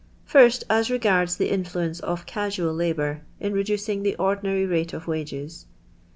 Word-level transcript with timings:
First 0.25 0.63
as 0.67 0.89
regards 0.89 1.37
the 1.37 1.51
influence 1.51 1.99
of 1.99 2.25
casual 2.25 2.73
labour 2.73 3.21
in 3.39 3.53
reducing 3.53 4.01
the 4.01 4.15
ordinary 4.15 4.65
rate 4.65 4.93
of 4.93 5.05
wages. 5.05 5.67